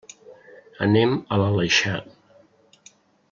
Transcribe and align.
Anem 0.85 1.13
a 1.19 1.39
l'Aleixar. 1.43 1.95